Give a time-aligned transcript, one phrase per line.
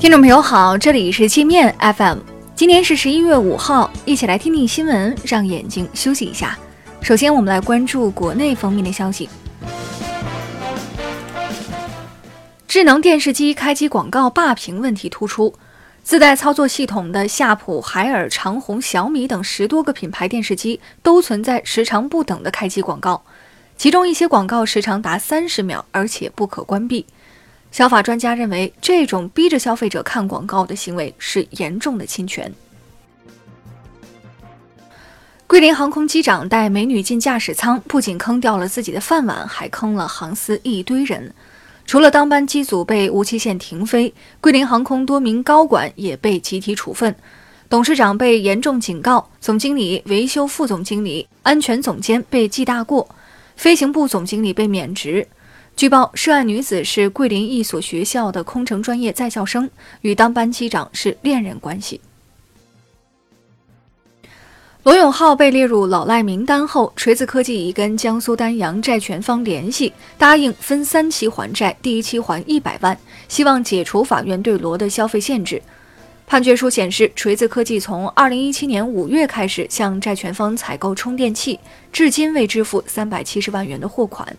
[0.00, 2.20] 听众朋友好，这里是界面 FM，
[2.56, 6.58] 今天是十一月五号，一起来听听新闻，让眼睛休息一下。
[7.02, 9.28] 首先，我们来关注国内方面的消息。
[12.66, 15.54] 智能电视机开机广告霸屏问题突出，
[16.02, 23.22] 自带操作系统的夏普、海尔、长虹、小米等十多个品牌电视机都存在时长不等的开机广告，
[23.76, 27.04] 其中一些广告时长达三十秒，而且不可关闭。
[27.70, 32.52] 小法专家认为，这种逼着消费者看广告的行为是严重的侵权。
[35.46, 41.32] 桂林航空机长带美女进驾驶舱，不仅坑掉了自己的饭碗，还坑了航司一堆人。
[41.86, 47.14] 除了当班机组被无期限停飞，桂林航空多名高管也被集体处分，
[47.68, 53.08] 董事长被严重警告，总经理、维修副总经理、安全总监被记大过，
[53.56, 55.26] 飞行部总经理被免职。
[55.76, 59.70] 据报，涉案女子是桂林一所学校的空乘专业在校生，
[60.02, 62.00] 与当班机长是恋人关系。
[64.82, 75.62] 罗永浩被列入老赖名单后，锤子科技已跟江苏丹阳债权方联系，答应分三期还债，第一期还一百万，希望解除法院对罗的消费限制。
[76.26, 81.58] 判决书显示，锤子科技从二零一七年五月开始向债权方采购充电器，
[81.92, 84.36] 至今未支付三百七十万元的货款。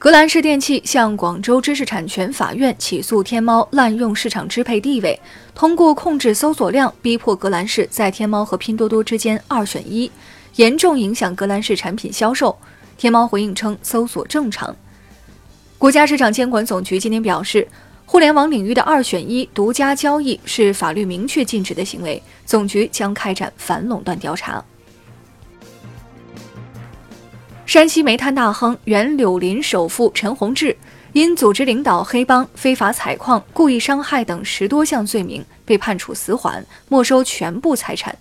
[0.00, 5.20] 格兰仕电器向广州知识产权法院起诉天猫滥用市场支配地位，
[5.54, 10.10] 通过控制搜索量逼迫格兰仕在天猫和拼多多之间二选一，
[10.56, 12.56] 严重影响格兰仕产品销售。
[12.96, 14.74] 天猫回应称搜索正常。
[15.76, 17.68] 国家市场监管总局今天表示，
[18.06, 24.64] 互联网领域的二选一、独家交易是法律明确禁止的行为，总局将开展反垄断调查。
[27.70, 30.76] 山西煤炭大亨、原柳林首富陈洪志
[31.12, 38.12] 因组织领导黑帮、非法采矿、故意伤害等十多项罪名，被判处死缓，没收全部财产。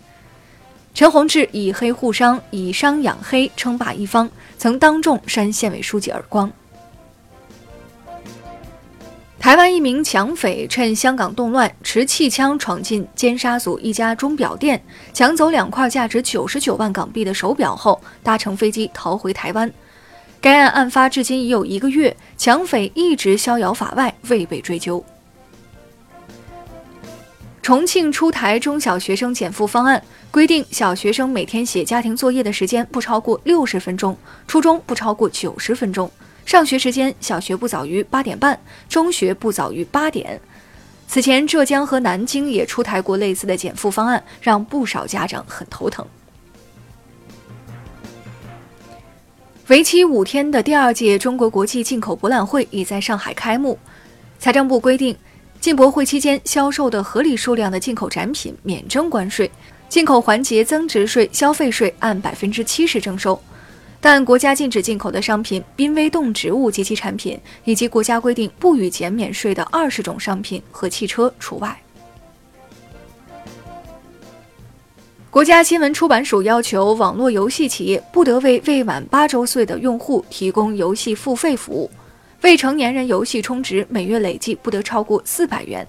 [0.93, 4.29] 陈洪志以黑护商、以商养黑，称霸一方，
[4.59, 6.51] 曾当众扇县委书记耳光。
[9.49, 14.79] 台湾一名抢匪趁香港动乱，持气枪闯进尖沙咀一家钟表店，
[15.11, 19.73] 抢走两块价值九十九万港币的手表后，搭乘飞机逃回台湾。
[20.39, 25.03] 该案案发至今已有一个月，抢匪一直逍遥法外，未被追究。
[27.63, 29.99] 重庆出台中小学生减负方案，
[30.29, 34.15] 规定小学生每天写家庭作业的时间不超过六十分钟，
[34.47, 36.11] 初中不超过九十分钟。
[36.49, 40.41] 上学时间，小学不早于八点半，中学不早于八点。
[41.07, 46.03] 此前，浙江和南京也出台过类似的减负方案，让不少家长很头疼。
[49.67, 53.77] 为期五天的第二届中国国际进口博览会已在上海开幕。
[54.39, 55.15] 财政部规定，
[55.61, 59.51] 进博会期间销售的合理数量的进口展品免征关税，
[59.87, 63.39] 进口环节增值税、消费税按百分之七十征收。
[64.01, 71.77] 但国家禁止进口的商品、濒危动植物及其产品，以及国家规定不予减免税的二十种商品和汽车除外。
[75.29, 81.91] 国家新闻出版署要求网络游戏企业不得为未满八周岁的用户提供游戏付费服务，
[82.41, 85.85] 未成年人游戏充值每月累计不得超过四百元，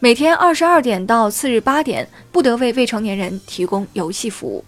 [0.00, 4.62] 每天二十二点到次日八点不得为未成年人提供游戏服务。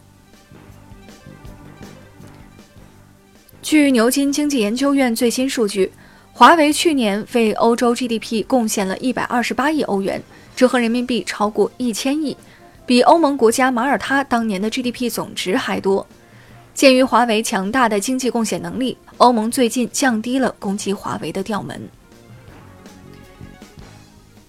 [3.66, 5.90] 据牛津经济研究院最新数据，
[6.32, 10.22] 华为去年为欧洲 GDP 贡献了一百二十八亿欧元，
[10.54, 12.36] 折合人民币超过一千亿，
[12.86, 16.06] 比欧盟国家马耳他当年的 GDP 总值还多。
[16.74, 21.88] 鉴于华为强大的经济贡献能力，欧盟最近降低了攻击华为的调门。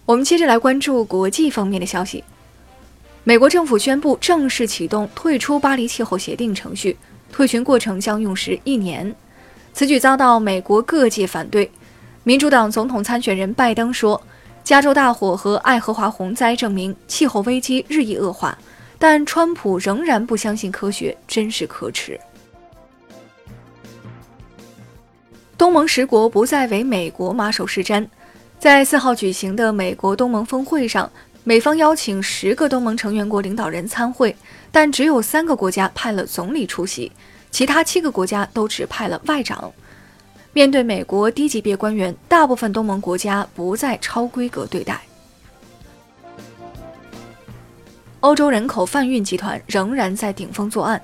[0.06, 2.24] 我们接着来关注国际方面的消息，
[3.24, 6.96] 美国政府宣布正式启动退出巴黎气候协定程序。
[7.32, 9.16] 退群过程将用时一年，
[9.74, 11.70] 此举遭到美国各界反对。
[12.24, 14.22] 民主党总统参选人拜登说
[14.64, 18.58] ：“加州大火和爱荷华洪灾证明气候危机日益恶化。”
[19.00, 22.20] 但川普仍然不相信科学，真是可耻。
[25.56, 28.08] 东盟十国不再为美国马首是瞻，
[28.58, 31.12] 在四号举行的美国东盟峰会上。
[31.48, 34.36] 美方邀请十个东盟成员国领导人参会，
[34.70, 37.10] 但只有三个国家派了总理出席，
[37.52, 39.72] 其他七个国家都只派了外长。
[40.52, 45.00] 面对美国低级别官员，大部分东盟国家不再超规格对待。
[48.20, 51.02] 欧洲人口贩运集团仍然在顶风作案。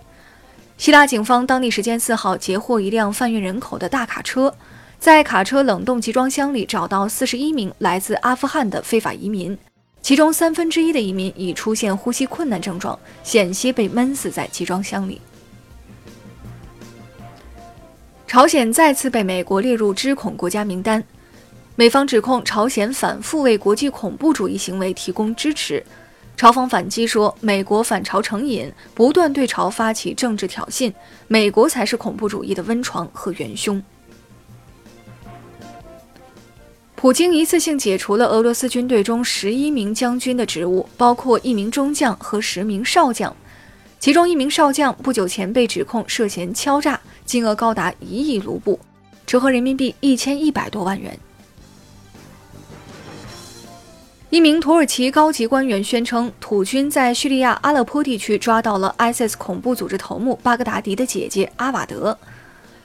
[0.77, 4.53] 希腊警方当地时间四号截获一辆贩运人口的大卡车，
[4.99, 9.57] 在卡车冷冻集装箱里找到四十一名来自阿富汗的非法移民，
[10.03, 15.21] 其中三分之一的移民已出现呼吸困难症状，险些被闷死在集装箱里。
[18.27, 21.01] 朝鲜再次被美国列入知恐国家名单，
[21.77, 25.81] 美方指控朝鲜反复为国际恐怖主义行为提供支持。
[26.35, 30.91] 朝方反击说，美国反朝成瘾，不断对朝发起政治挑衅，
[31.29, 33.81] 美国才是恐怖主义的温床和元凶。
[37.03, 43.35] 普京一次性解除了俄罗斯军队中十一名将军的职务，包括一名中将和十名少将，
[43.99, 46.97] 其中一名少将不久前被指控涉嫌敲诈。
[47.25, 48.79] 金额高达一亿卢布，
[49.25, 51.19] 折合人民币一千一百多万元。
[54.29, 62.17] 一名土耳其高级官员宣称，土军在叙利亚阿勒颇地区抓到了 ISIS 恐怖组织头目巴格达迪的姐姐阿瓦德。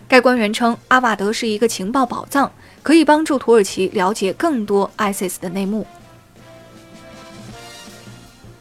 [0.08, 2.50] 该官员称，阿瓦德是一个情报宝藏，
[2.82, 5.86] 可以帮助土耳其了解更多 ISIS 的内幕。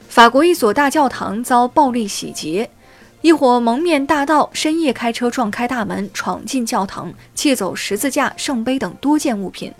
[0.09, 2.69] 法国一所大教堂遭暴力洗劫。
[3.21, 9.73] 一伙蒙面大盗深夜开车撞开大门，闯进教堂，窃走十字架、圣杯等多件物品。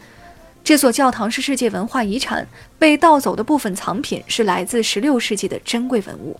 [0.64, 2.48] 这所教堂是世界文化遗产，
[2.80, 6.40] 被盗走的部分藏品是来自16世纪的珍贵文物。